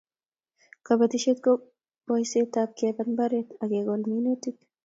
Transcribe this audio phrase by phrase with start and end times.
[0.85, 1.51] Kobotisiet ko
[2.05, 4.55] boisetab kebat mbaret ak kekol minutik